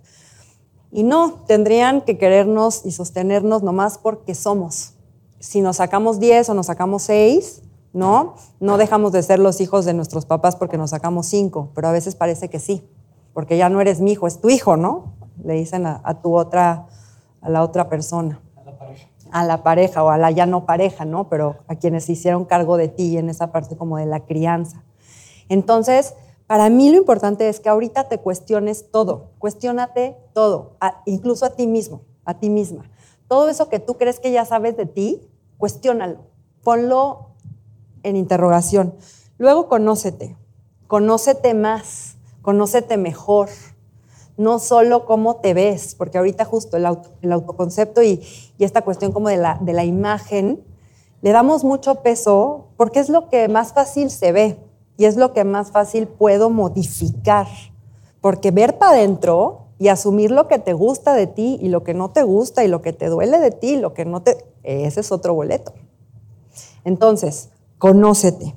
[0.90, 4.94] Y no, tendrían que querernos y sostenernos nomás porque somos.
[5.40, 7.63] Si nos sacamos 10 o nos sacamos 6,
[7.94, 8.35] ¿no?
[8.61, 11.92] No dejamos de ser los hijos de nuestros papás porque nos sacamos cinco, pero a
[11.92, 12.87] veces parece que sí,
[13.33, 15.14] porque ya no eres mi hijo, es tu hijo, ¿no?
[15.42, 16.88] Le dicen a, tu otra,
[17.40, 18.42] a la otra persona.
[18.57, 19.09] A la pareja.
[19.30, 21.28] A la pareja o a la ya no pareja, ¿no?
[21.28, 24.83] Pero a quienes se hicieron cargo de ti en esa parte como de la crianza.
[25.48, 26.14] Entonces,
[26.48, 30.76] para mí lo importante es que ahorita te cuestiones todo, cuestionate todo,
[31.07, 32.90] incluso a ti mismo, a ti misma.
[33.28, 35.22] Todo eso que tú crees que ya sabes de ti,
[35.59, 36.18] cuestiónalo,
[36.62, 37.34] ponlo
[38.05, 38.95] en interrogación.
[39.38, 40.37] Luego conócete,
[40.87, 43.49] conócete más, conócete mejor.
[44.37, 48.23] No solo cómo te ves, porque ahorita justo el, autoconcepto y,
[48.59, 50.64] esta cuestión como de la, de la imagen,
[51.23, 54.59] le damos mucho peso porque es lo que más fácil se ve
[54.97, 57.47] y es lo que más fácil puedo modificar.
[58.21, 61.95] Porque ver para adentro y asumir lo que te gusta de ti y lo que
[61.95, 64.45] no te gusta y lo que te duele de ti y lo que no te...
[64.62, 65.75] Ese es otro boleto.
[66.85, 67.51] Entonces,
[67.85, 68.57] conócete,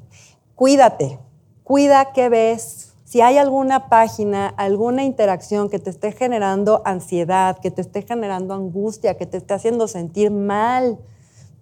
[0.55, 1.19] cuídate,
[1.65, 2.93] cuida qué ves.
[3.03, 8.53] Si hay alguna página, alguna interacción que te esté generando ansiedad, que te esté generando
[8.53, 10.99] angustia, que te esté haciendo sentir mal,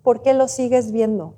[0.03, 1.37] ¿por qué lo sigues viendo?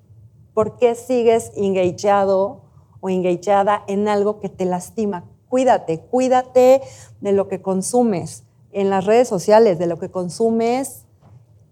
[0.54, 2.64] ¿Por qué sigues engageado
[3.00, 5.24] o engageada en algo que te lastima?
[5.48, 6.82] Cuídate, cuídate
[7.22, 11.06] de lo que consumes en las redes sociales, de lo que consumes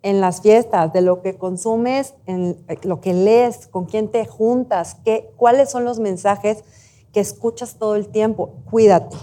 [0.06, 4.28] en las fiestas, de lo que consumes, en eh, lo que lees, con quién te
[4.28, 6.63] juntas, qué, cuáles son los mensajes
[7.12, 8.54] que escuchas todo el tiempo.
[8.70, 9.18] Cuídate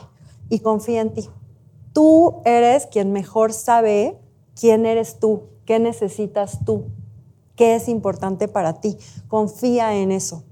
[0.49, 1.31] y confía en ti.
[1.92, 4.18] Tú eres quien mejor sabe
[4.59, 6.87] quién eres tú, qué necesitas tú,
[7.55, 8.99] qué es importante para ti.
[9.29, 10.42] Confía en eso.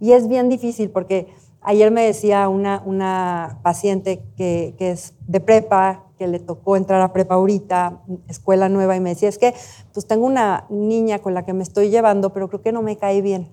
[0.00, 1.28] Y es bien difícil porque
[1.60, 7.00] ayer me decía una, una paciente que, que es de prepa, que le tocó entrar
[7.00, 9.54] a prepa ahorita, escuela nueva, y me decía, es que
[9.94, 12.96] pues tengo una niña con la que me estoy llevando, pero creo que no me
[12.96, 13.48] cae bien.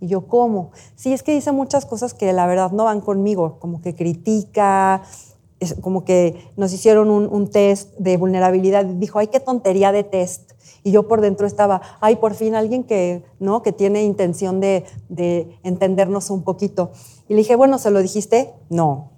[0.00, 0.70] Y yo, ¿cómo?
[0.96, 5.02] Sí, es que dice muchas cosas que la verdad no van conmigo, como que critica,
[5.80, 10.52] como que nos hicieron un, test de vulnerabilidad dijo, ay, qué tontería de test.
[10.82, 13.62] Y yo por dentro estaba, ay, por fin alguien que, ¿no?
[13.62, 16.90] que tiene intención de, de entendernos un poquito.
[17.28, 18.52] Y le dije, bueno, ¿se lo dijiste?
[18.68, 19.10] No.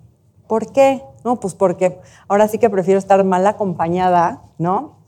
[0.46, 1.02] ¿Por qué?
[1.26, 4.98] No, pues porque ahora sí que prefiero estar mal acompañada, ¿no?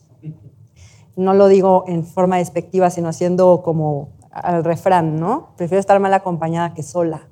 [1.14, 5.50] No lo digo en forma despectiva, sino haciendo como al refrán, ¿no?
[5.56, 7.28] Prefiero estar mal acompañada que sola.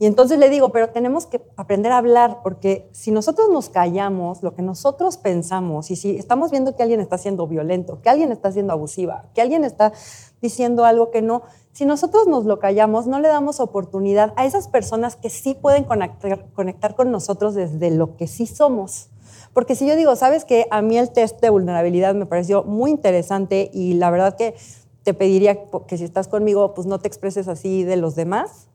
[0.00, 4.42] Y entonces le digo, pero tenemos que aprender a hablar, porque si nosotros nos callamos
[4.42, 8.32] lo que nosotros pensamos y si estamos viendo que alguien está siendo violento, que alguien
[8.32, 9.92] está siendo abusiva, que alguien está
[10.40, 14.68] diciendo algo que no, si nosotros nos lo callamos, no le damos oportunidad a esas
[14.68, 19.10] personas que sí pueden conectar, conectar con nosotros desde lo que sí somos.
[19.52, 22.90] Porque si yo digo, sabes que a mí el test de vulnerabilidad me pareció muy
[22.90, 24.54] interesante y la verdad que
[25.02, 28.69] te pediría que si estás conmigo, pues no te expreses así de los demás.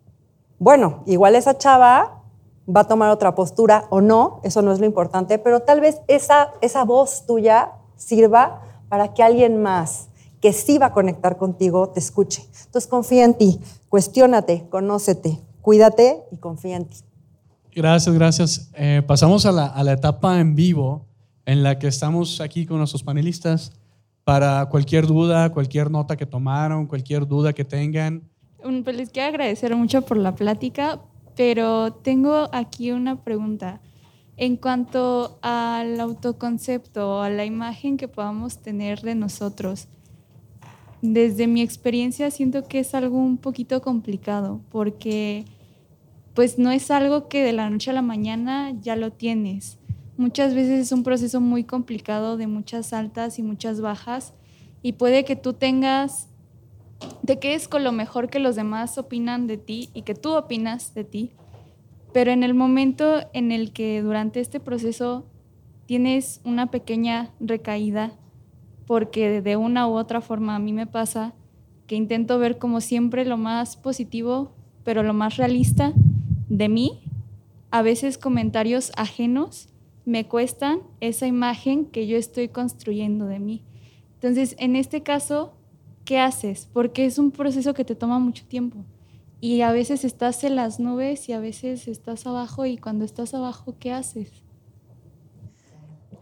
[0.60, 2.24] Bueno, igual esa chava
[2.74, 6.02] va a tomar otra postura o no, eso no es lo importante, pero tal vez
[6.08, 10.10] esa, esa voz tuya sirva para que alguien más
[10.42, 12.46] que sí va a conectar contigo te escuche.
[12.66, 16.98] Entonces confía en ti, cuestiónate, conócete, cuídate y confía en ti.
[17.74, 18.72] Gracias, gracias.
[18.76, 21.06] Eh, pasamos a la, a la etapa en vivo
[21.46, 23.74] en la que estamos aquí con nuestros panelistas
[24.24, 28.24] para cualquier duda, cualquier nota que tomaron, cualquier duda que tengan.
[28.66, 31.00] Pues les quiero agradecer mucho por la plática,
[31.36, 33.80] pero tengo aquí una pregunta.
[34.38, 39.88] En cuanto al autoconcepto, a la imagen que podamos tener de nosotros,
[41.04, 45.46] desde mi experiencia siento que es algo un poquito complicado porque
[46.34, 49.78] pues no es algo que de la noche a la mañana ya lo tienes.
[50.18, 54.34] Muchas veces es un proceso muy complicado de muchas altas y muchas bajas
[54.82, 56.30] y puede que tú tengas,
[57.26, 60.94] te quedes con lo mejor que los demás opinan de ti y que tú opinas
[60.94, 61.32] de ti,
[62.14, 65.26] pero en el momento en el que durante este proceso
[65.86, 68.14] tienes una pequeña recaída,
[68.88, 71.34] porque de una u otra forma a mí me pasa
[71.88, 74.54] que intento ver como siempre lo más positivo,
[74.84, 75.94] pero lo más realista
[76.50, 77.02] de mí,
[77.72, 79.70] a veces comentarios ajenos
[80.06, 83.64] me cuestan esa imagen que yo estoy construyendo de mí.
[84.14, 85.54] Entonces, en este caso,
[86.06, 86.70] ¿qué haces?
[86.72, 88.78] Porque es un proceso que te toma mucho tiempo.
[89.42, 93.34] Y a veces estás en las nubes y a veces estás abajo y cuando estás
[93.34, 94.32] abajo, ¿qué haces?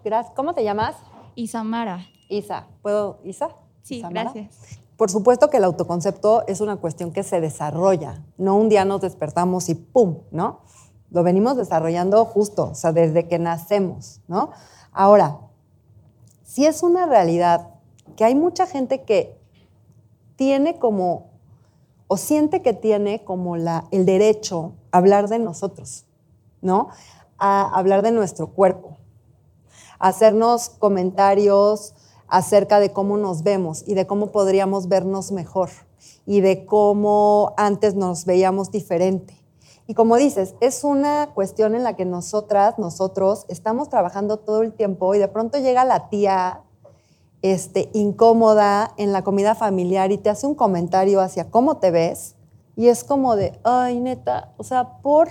[0.03, 0.33] Gracias.
[0.35, 0.95] ¿Cómo te llamas?
[1.35, 2.05] Isamara.
[2.29, 2.67] Isa.
[2.81, 3.49] ¿Puedo, Isa?
[3.83, 4.79] Sí, gracias.
[4.97, 9.01] Por supuesto que el autoconcepto es una cuestión que se desarrolla, no un día nos
[9.01, 10.19] despertamos y ¡pum!
[10.31, 10.61] ¿no?
[11.09, 14.51] Lo venimos desarrollando justo, o sea, desde que nacemos, ¿no?
[14.91, 15.39] Ahora,
[16.43, 17.69] si es una realidad
[18.15, 19.42] que hay mucha gente que
[20.35, 21.31] tiene como,
[22.07, 26.05] o siente que tiene como la, el derecho a hablar de nosotros,
[26.61, 26.89] ¿no?
[27.37, 28.97] A hablar de nuestro cuerpo,
[29.99, 31.93] a hacernos comentarios
[32.27, 35.69] acerca de cómo nos vemos y de cómo podríamos vernos mejor
[36.25, 39.43] y de cómo antes nos veíamos diferente.
[39.85, 44.73] Y como dices, es una cuestión en la que nosotras, nosotros, estamos trabajando todo el
[44.73, 46.63] tiempo y de pronto llega la tía
[47.43, 52.35] este, incómoda en la comida familiar y te hace un comentario hacia cómo te ves
[52.75, 55.27] y es como de, ay, neta, o sea, por,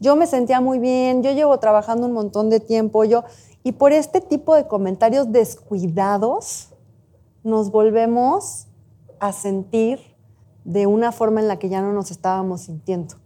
[0.00, 3.24] yo me sentía muy bien, yo llevo trabajando un montón de tiempo, yo,
[3.64, 6.68] y por este tipo de comentarios descuidados
[7.42, 8.68] nos volvemos
[9.18, 9.98] a sentir
[10.64, 13.16] de una forma en la que ya no nos estábamos sintiendo.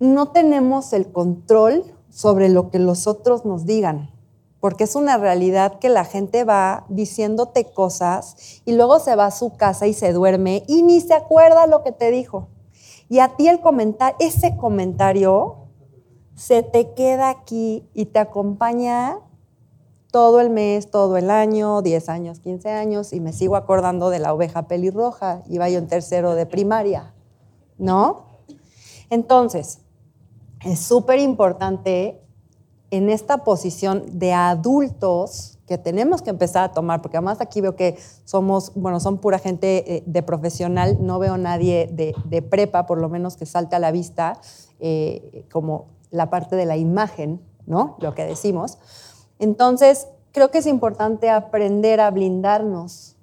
[0.00, 4.10] No tenemos el control sobre lo que los otros nos digan,
[4.64, 9.30] porque es una realidad que la gente va diciéndote cosas y luego se va a
[9.30, 12.48] su casa y se duerme y ni se acuerda lo que te dijo.
[13.10, 15.66] Y a ti el comentar, ese comentario
[16.34, 19.18] se te queda aquí y te acompaña
[20.10, 24.18] todo el mes, todo el año, 10 años, 15 años, y me sigo acordando de
[24.18, 27.12] la oveja pelirroja, iba yo en tercero de primaria,
[27.76, 28.38] ¿no?
[29.10, 29.80] Entonces,
[30.64, 32.23] es súper importante
[32.96, 37.74] en esta posición de adultos que tenemos que empezar a tomar, porque además aquí veo
[37.74, 42.98] que somos, bueno, son pura gente eh, de profesional, no veo nadie de, prepa, por
[42.98, 44.38] lo menos que salte a la vista,
[44.78, 47.96] eh, como la parte de la imagen, ¿no?
[47.98, 48.78] Lo que decimos.
[49.40, 53.16] Entonces, creo que es importante aprender a blindarnos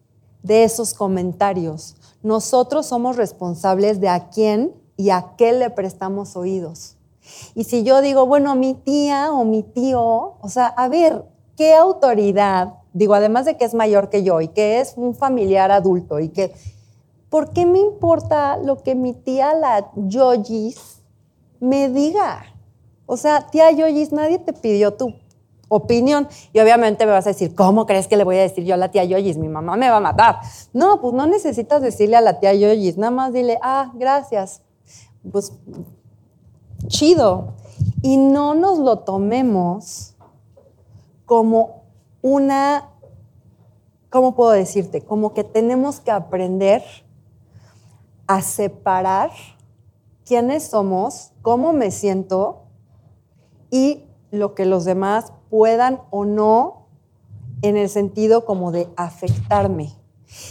[0.44, 1.96] de esos comentarios.
[2.24, 6.98] Nosotros somos responsables de a quién y a qué le prestamos oídos.
[7.56, 10.02] Y si yo digo, bueno, mi tía o mi tío,
[10.40, 11.26] o sea, a ver,
[11.58, 12.76] ¿qué autoridad?
[12.94, 16.30] Digo, además de que es mayor que yo y que es un familiar adulto y
[16.30, 16.54] que,
[17.30, 21.02] ¿por qué me importa lo que mi tía, la Yogis,
[21.60, 22.46] me diga?
[23.06, 25.14] O sea, tía Yoyis, nadie te pidió tu
[25.68, 26.28] opinión.
[26.54, 28.78] Y obviamente me vas a decir, ¿cómo crees que le voy a decir yo a
[28.78, 29.38] la tía Yoyis?
[29.38, 30.40] Mi mamá me va a matar.
[30.74, 34.62] No, pues no necesitas decirle a la tía Yoyis, nada más dile, ah, gracias.
[35.32, 35.54] Pues
[36.88, 37.54] chido.
[38.02, 40.16] Y no nos lo tomemos
[41.26, 41.84] como
[42.22, 42.90] una,
[44.10, 45.02] ¿cómo puedo decirte?
[45.02, 46.84] Como que tenemos que aprender
[48.28, 49.32] a separar
[50.26, 52.64] quiénes somos, cómo me siento
[53.70, 56.88] y lo que los demás puedan o no
[57.62, 59.94] en el sentido como de afectarme.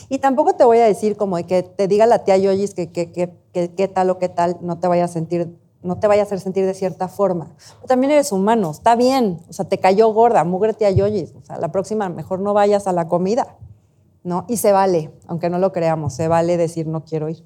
[0.08, 2.90] Y tampoco te voy a decir como de que te diga la tía Yoyis que
[2.90, 6.40] qué tal o qué tal, no te vaya a sentir, no te vaya a hacer
[6.40, 7.48] sentir de cierta forma.
[7.86, 11.58] también eres humano, está bien, o sea, te cayó gorda, mugre tía Yoyis, o sea,
[11.58, 13.56] la próxima mejor no vayas a la comida,
[14.22, 14.44] ¿no?
[14.48, 17.44] Y se vale, aunque no lo creamos, se vale decir no quiero ir.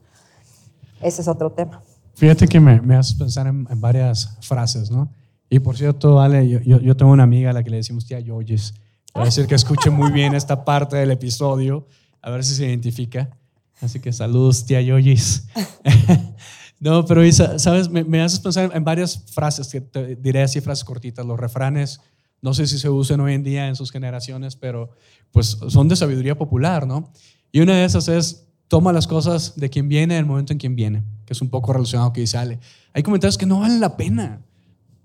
[1.01, 1.83] Ese es otro tema.
[2.15, 5.09] Fíjate que me, me haces pensar en, varias frases, ¿no?
[5.51, 8.19] Y por cierto, Ale, yo, yo, tengo una amiga a la que le decimos tía
[8.19, 8.75] Yoyis.
[9.13, 11.87] Voy a decir que escuche muy bien esta parte del episodio
[12.25, 13.37] a ver si se identifica.
[13.81, 15.47] Así que saludos, tía Yoyis.
[16.85, 20.85] no, pero Isa, sabes, me, haces pensar en varias frases, que te diré así frases
[20.85, 21.99] cortitas, los refranes,
[22.43, 24.91] no sé si se usan hoy en día en sus generaciones, pero
[25.31, 27.11] pues son de sabiduría popular, ¿no?
[27.53, 30.59] Y una de esas es, toma las cosas de quien viene en el momento en
[30.59, 32.61] quien viene, que es un poco relacionado que dice Ale.
[32.93, 34.43] Hay comentarios que no valen la pena,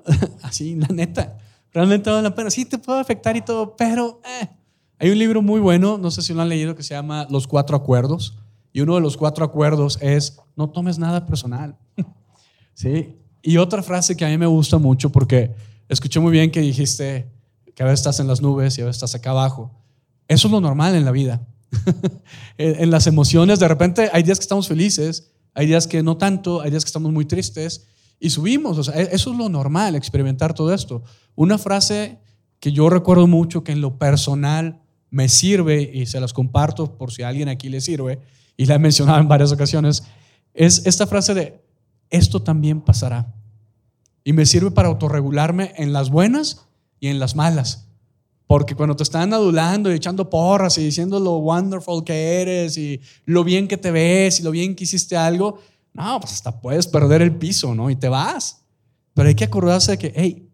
[0.44, 1.38] así, la neta,
[1.72, 2.50] realmente valen la pena.
[2.50, 4.22] Sí, te puede afectar y todo, pero...
[4.26, 4.50] Eh,
[5.02, 7.48] hay un libro muy bueno, no sé si lo han leído, que se llama Los
[7.48, 8.38] Cuatro Acuerdos.
[8.72, 11.78] Y uno de los cuatro acuerdos es, no tomes nada personal.
[12.74, 13.16] ¿Sí?
[13.42, 15.56] Y otra frase que a mí me gusta mucho, porque
[15.88, 17.32] escuché muy bien que dijiste
[17.74, 19.72] que a veces estás en las nubes y a veces estás acá abajo.
[20.28, 21.42] Eso es lo normal en la vida.
[22.58, 26.62] en las emociones, de repente hay días que estamos felices, hay días que no tanto,
[26.62, 27.88] hay días que estamos muy tristes
[28.20, 28.78] y subimos.
[28.78, 31.04] O sea, e-, eso es lo normal, experimentar todo esto.
[31.36, 32.20] Una frase
[32.60, 37.12] que yo recuerdo mucho que en lo personal me sirve y se las comparto por
[37.12, 38.20] si a alguien aquí le sirve,
[38.60, 40.04] y la he mencionado en varias ocasiones,
[40.54, 41.64] es esta frase de,
[42.10, 43.34] esto también pasará.
[44.26, 46.68] Y me sirve para autorregularme en las buenas
[47.00, 47.88] y en las malas.
[48.48, 53.00] Porque cuando te están adulando y echando porras y diciendo lo wonderful que eres y
[53.24, 55.60] lo bien que te ves y lo bien que hiciste algo,
[55.94, 57.90] no, pues hasta puedes perder el piso, ¿no?
[57.90, 58.66] Y te vas.
[59.14, 60.52] Pero hay que acordarse de que, hey,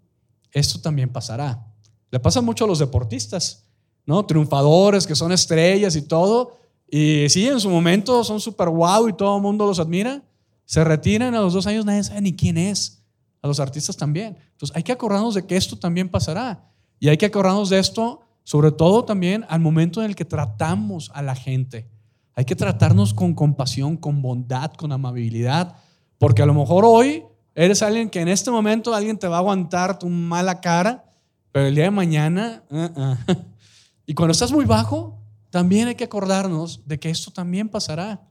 [0.52, 1.65] esto también pasará.
[2.12, 3.65] Le pasa mucho a los deportistas.
[4.06, 4.24] ¿no?
[4.28, 6.64] Triunfadores que son estrellas y todo.
[6.89, 10.24] Y sí, en su momento son súper guau y todo el mundo los admira.
[10.65, 13.04] Se retiran a los dos años, nadie sabe ni quién es.
[13.41, 14.38] A los artistas también.
[14.52, 16.71] Entonces hay que acordarnos de que esto también pasará.
[17.00, 21.12] Y hay que acordarnos de esto, sobre todo también al momento en el que tratamos
[21.13, 21.88] a la gente.
[22.34, 25.76] Hay que tratarnos con compasión, con bondad, con amabilidad.
[26.17, 29.39] Porque a lo mejor hoy eres alguien que en este momento alguien te va a
[29.39, 31.06] aguantar tu mala cara,
[31.52, 32.63] pero el día de mañana,
[34.06, 35.17] y cuando estás muy bajo,
[35.56, 38.22] también hay que acordarnos de que esto también pasará.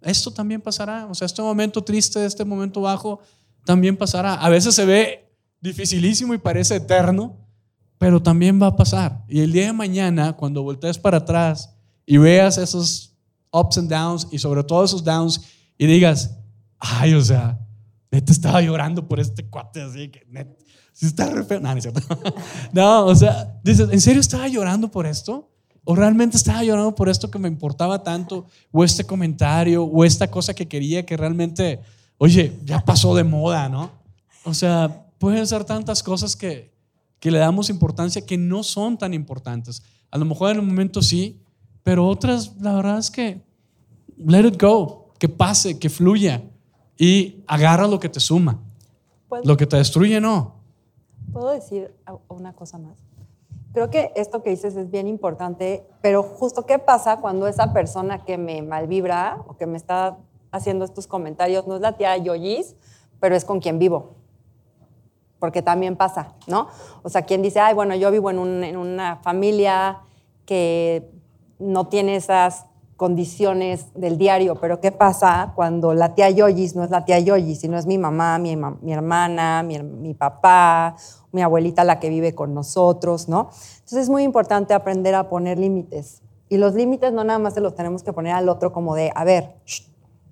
[0.00, 1.04] Esto también pasará.
[1.04, 3.20] O sea, este momento triste, este momento bajo,
[3.66, 4.32] también pasará.
[4.36, 7.36] A veces se ve dificilísimo y parece eterno,
[7.98, 9.22] pero también va a pasar.
[9.28, 13.14] Y el día de mañana, cuando voltees para atrás y veas esos
[13.52, 15.42] ups and downs y sobre todo esos downs
[15.76, 16.38] y digas,
[16.78, 17.60] ay, o sea,
[18.10, 20.24] neta estaba llorando por este cuate así que
[21.02, 22.00] está re No, no, es cierto.
[22.72, 25.52] no, o sea, dices, ¿en serio estaba llorando por esto?
[25.88, 28.46] ¿O realmente estaba llorando por esto que me importaba tanto?
[28.72, 29.84] ¿O este comentario?
[29.84, 31.78] ¿O esta cosa que quería que realmente,
[32.18, 33.92] oye, ya pasó de moda, ¿no?
[34.44, 36.72] O sea, pueden ser tantas cosas que,
[37.20, 39.80] que le damos importancia que no son tan importantes.
[40.10, 41.40] A lo mejor en un momento sí,
[41.84, 43.40] pero otras, la verdad es que
[44.18, 46.42] let it go, que pase, que fluya
[46.98, 48.58] y agarra lo que te suma.
[49.28, 50.56] Pues lo que te destruye, no.
[51.32, 51.94] ¿Puedo decir
[52.26, 53.05] una cosa más?
[53.76, 58.24] Creo que esto que dices es bien importante, pero justo qué pasa cuando esa persona
[58.24, 60.16] que me malvibra o que me está
[60.50, 62.74] haciendo estos comentarios no es la tía Yoyis,
[63.20, 64.14] pero es con quien vivo.
[65.38, 66.68] Porque también pasa, ¿no?
[67.02, 69.98] O sea, quien dice, ay, bueno, yo vivo en, en una familia
[70.46, 71.10] que
[71.58, 72.64] no tiene esas
[72.96, 77.60] condiciones del diario, pero ¿qué pasa cuando la tía Yoyis no es la tía Yoyis,
[77.60, 80.96] sino es mi mamá, mi, mi hermana, mi, mi, papá,
[81.30, 83.50] mi abuelita la que vive con nosotros, ¿no?
[83.74, 86.22] Entonces es muy importante aprender a poner límites.
[86.48, 89.12] Y los límites no nada más se los tenemos que poner al otro como de,
[89.14, 89.56] a ver,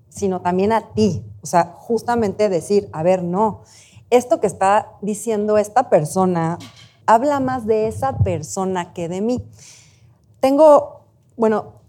[0.08, 1.22] sino también a ti.
[1.42, 3.62] O sea, justamente decir, a ver, no,
[4.10, 6.58] esto que está diciendo esta persona
[7.04, 9.44] habla más de esa persona que de mí.
[10.40, 11.02] Tengo,
[11.36, 11.83] bueno,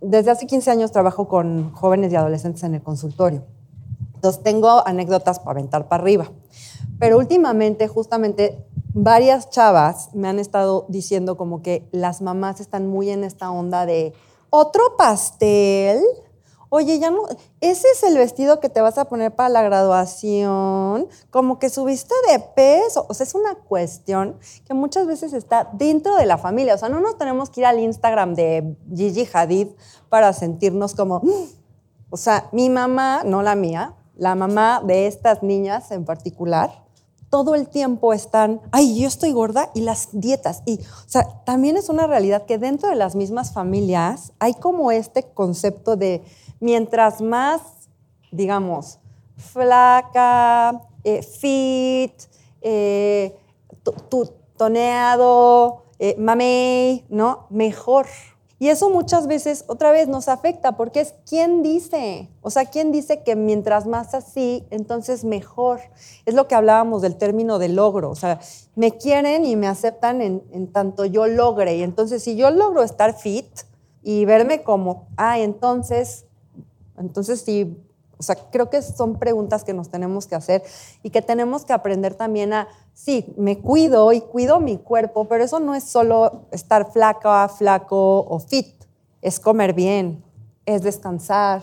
[0.00, 3.44] desde hace 15 años trabajo con jóvenes y adolescentes en el consultorio.
[4.14, 6.30] Entonces tengo anécdotas para aventar para arriba.
[6.98, 13.10] Pero últimamente, justamente, varias chavas me han estado diciendo como que las mamás están muy
[13.10, 14.12] en esta onda de
[14.50, 16.02] otro pastel
[16.70, 17.22] oye, ya no,
[17.60, 22.14] ese es el vestido que te vas a poner para la graduación, como que subiste
[22.30, 26.74] de peso, o sea, es una cuestión que muchas veces está dentro de la familia,
[26.74, 29.68] o sea, no nos tenemos que ir al Instagram de Gigi Hadid
[30.08, 32.10] para sentirnos como, mm".
[32.10, 36.88] o sea, mi mamá, no la mía, la mamá de estas niñas en particular,
[37.30, 40.62] todo el tiempo están, ay, yo estoy gorda y las dietas.
[40.64, 44.90] Y, o sea, también es una realidad que dentro de las mismas familias hay como
[44.90, 46.22] este concepto de
[46.60, 47.60] mientras más,
[48.30, 48.98] digamos,
[49.36, 52.12] flaca, eh, fit,
[52.60, 53.36] eh,
[54.56, 57.46] toneado, eh, mamey, ¿no?
[57.50, 58.06] Mejor.
[58.60, 62.28] Y eso muchas veces, otra vez, nos afecta porque es quién dice.
[62.42, 65.80] O sea, quién dice que mientras más así, entonces mejor.
[66.26, 68.10] Es lo que hablábamos del término de logro.
[68.10, 68.40] O sea,
[68.74, 71.76] me quieren y me aceptan en, en tanto yo logre.
[71.76, 73.46] Y entonces, si yo logro estar fit
[74.02, 76.24] y verme como, ah, entonces,
[77.00, 77.76] entonces sí
[78.18, 80.62] o sea, creo que son preguntas que nos tenemos que hacer
[81.02, 85.44] y que tenemos que aprender también a, sí, me cuido y cuido mi cuerpo, pero
[85.44, 88.74] eso no es solo estar flaca, flaco o fit,
[89.22, 90.24] es comer bien,
[90.66, 91.62] es descansar,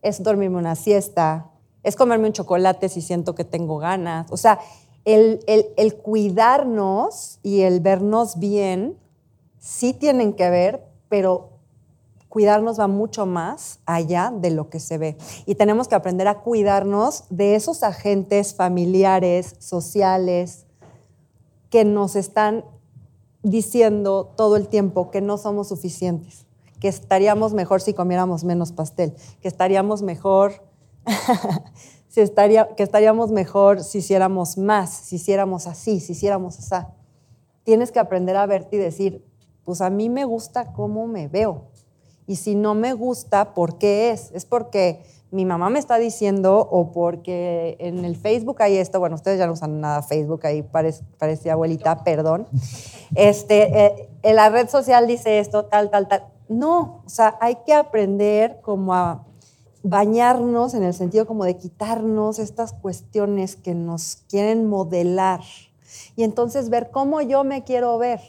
[0.00, 1.50] es dormirme una siesta,
[1.82, 4.30] es comerme un chocolate si siento que tengo ganas.
[4.30, 4.60] O sea,
[5.04, 8.96] el, el, el cuidarnos y el vernos bien
[9.58, 11.57] sí tienen que ver, pero
[12.28, 15.16] cuidarnos va mucho más allá de lo que se ve.
[15.46, 20.66] Y tenemos que aprender a cuidarnos de esos agentes familiares, sociales,
[21.70, 22.64] que nos están
[23.42, 26.46] diciendo todo el tiempo que no somos suficientes,
[26.80, 30.64] que estaríamos mejor si comiéramos menos pastel, que estaríamos mejor,
[32.08, 36.86] si estaría, que estaríamos mejor si hiciéramos más, si hiciéramos así, si hiciéramos así.
[37.64, 39.24] Tienes que aprender a verte y decir,
[39.64, 41.66] pues a mí me gusta cómo me veo,
[42.28, 44.30] y si no me gusta, ¿por qué es?
[44.32, 45.02] Es porque
[45.32, 49.46] mi mamá me está diciendo o porque en el Facebook hay esto, bueno, ustedes ya
[49.46, 52.46] no usan nada Facebook, ahí parece, parece abuelita, perdón.
[53.14, 56.26] Este, eh, en la red social dice esto, tal, tal, tal.
[56.48, 59.24] No, o sea, hay que aprender como a
[59.82, 65.40] bañarnos en el sentido como de quitarnos estas cuestiones que nos quieren modelar
[66.16, 68.20] y entonces ver cómo yo me quiero ver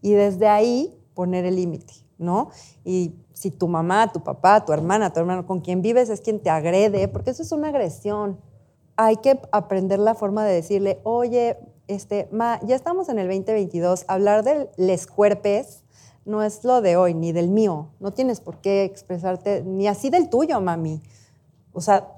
[0.00, 2.50] y desde ahí poner el límite, ¿no?
[2.84, 6.40] Y si tu mamá, tu papá, tu hermana, tu hermano, con quien vives es quien
[6.40, 8.38] te agrede, porque eso es una agresión.
[8.96, 11.58] Hay que aprender la forma de decirle, oye,
[11.88, 15.84] este, ma, ya estamos en el 2022, hablar de les cuerpes
[16.24, 17.90] no es lo de hoy, ni del mío.
[18.00, 21.02] No tienes por qué expresarte ni así del tuyo, mami.
[21.72, 22.08] O sea,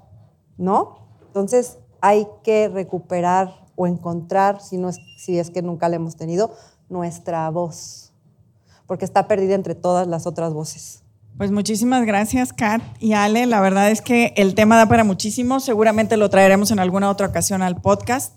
[0.57, 0.99] ¿no?
[1.27, 6.15] Entonces hay que recuperar o encontrar, si, no es, si es que nunca la hemos
[6.15, 6.51] tenido,
[6.89, 8.06] nuestra voz,
[8.87, 11.03] porque está perdida entre todas las otras voces.
[11.37, 13.45] Pues muchísimas gracias, Kat y Ale.
[13.45, 15.59] La verdad es que el tema da para muchísimo.
[15.59, 18.33] Seguramente lo traeremos en alguna otra ocasión al podcast.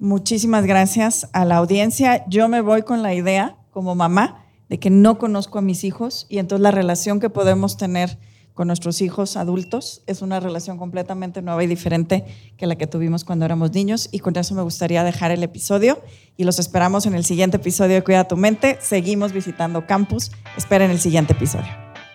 [0.00, 2.24] Muchísimas gracias a la audiencia.
[2.26, 6.26] Yo me voy con la idea, como mamá, de que no conozco a mis hijos
[6.28, 8.18] y entonces la relación que podemos tener
[8.60, 12.26] con nuestros hijos adultos es una relación completamente nueva y diferente
[12.58, 14.10] que la que tuvimos cuando éramos niños.
[14.12, 15.98] Y con eso me gustaría dejar el episodio
[16.36, 18.76] y los esperamos en el siguiente episodio de Cuida tu mente.
[18.82, 20.30] Seguimos visitando campus.
[20.58, 21.89] Esperen el siguiente episodio.